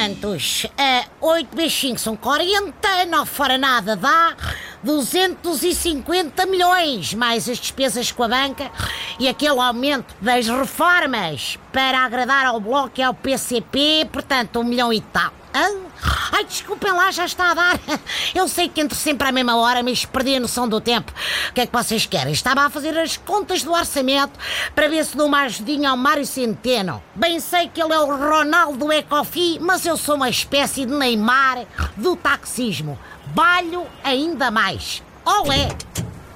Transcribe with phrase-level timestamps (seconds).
[0.00, 0.64] quantos?
[0.64, 4.34] Uh, 8 vezes 5 são 40, não fora nada, dá
[4.82, 8.70] 250 milhões, mais as despesas com a banca
[9.18, 14.90] e aquele aumento das reformas para agradar ao Bloco e ao PCP, portanto, um milhão
[14.90, 15.39] e tal.
[15.52, 17.80] Ai, desculpem lá, já está a dar.
[18.34, 21.12] Eu sei que entro sempre à mesma hora, mas perdi a noção do tempo.
[21.50, 22.32] O que é que vocês querem?
[22.32, 24.38] Estava a fazer as contas do orçamento
[24.74, 27.02] para ver se dou uma ajudinha ao Mário Centeno.
[27.14, 31.64] Bem sei que ele é o Ronaldo Ecofi, mas eu sou uma espécie de Neymar
[31.96, 32.98] do taxismo.
[33.26, 35.02] Balho ainda mais.
[35.24, 35.68] Olé!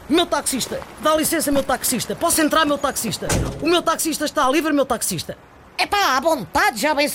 [0.09, 2.15] Meu taxista, dá licença, meu taxista.
[2.15, 3.27] Posso entrar, meu taxista?
[3.63, 5.39] O meu taxista está livre, meu taxista.
[5.77, 7.09] Epá, à vontade, já bem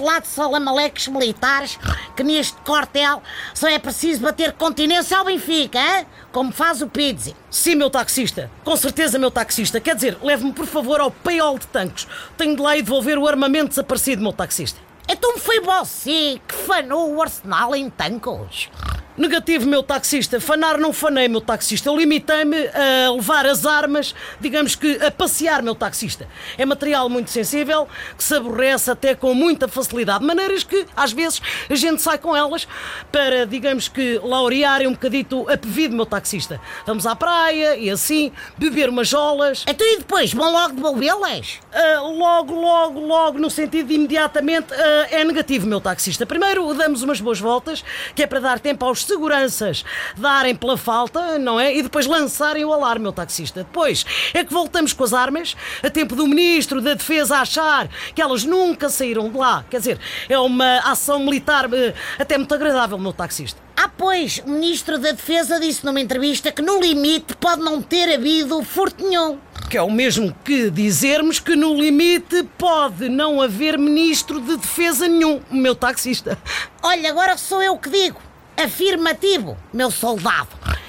[0.00, 1.78] lá de salamaleques militares,
[2.16, 3.22] que neste quartel
[3.54, 6.06] só é preciso bater continência ao Benfica, hein?
[6.32, 7.34] como faz o Pizzi.
[7.50, 8.50] Sim, meu taxista.
[8.64, 9.80] Com certeza, meu taxista.
[9.80, 12.06] Quer dizer, leve-me por favor ao payol de tanques.
[12.36, 14.80] Tenho de lá ir devolver o armamento desaparecido, meu taxista.
[15.08, 18.68] Então foi você que fanou o arsenal em tanques.
[19.16, 20.38] Negativo, meu taxista.
[20.38, 21.88] Fanar não fanei, meu taxista.
[21.88, 26.28] Eu limitei-me a levar as armas, digamos que a passear, meu taxista.
[26.58, 30.20] É material muito sensível, que se aborrece até com muita facilidade.
[30.20, 32.68] De maneiras que, às vezes, a gente sai com elas
[33.10, 36.60] para, digamos que, laurearem um bocadito a pedido, meu taxista.
[36.84, 39.64] Vamos à praia e assim, beber umas jolas.
[39.66, 41.58] Então e depois, vão logo devolvê-las?
[41.72, 46.26] Uh, logo, logo, logo, no sentido de imediatamente, uh, é negativo, meu taxista.
[46.26, 47.82] Primeiro, damos umas boas voltas,
[48.14, 49.84] que é para dar tempo aos seguranças
[50.16, 51.74] darem pela falta, não é?
[51.74, 53.64] E depois lançarem o alarme, meu taxista.
[53.64, 54.04] Depois
[54.34, 58.44] é que voltamos com as armas, a tempo do Ministro da Defesa achar que elas
[58.44, 59.64] nunca saíram de lá.
[59.70, 63.66] Quer dizer, é uma ação militar eh, até muito agradável, meu taxista.
[63.76, 68.14] Ah, pois, o Ministro da Defesa disse numa entrevista que no limite pode não ter
[68.14, 69.38] havido furto nenhum.
[69.68, 75.06] Que é o mesmo que dizermos que no limite pode não haver Ministro de Defesa
[75.06, 76.38] nenhum, meu taxista.
[76.82, 78.18] Olha, agora sou eu que digo.
[78.56, 80.48] Afirmativo, meu soldado.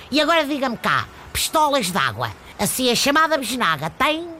[0.10, 4.37] E agora diga-me cá, pistolas d'água, assim a chamada bisnaga, tem?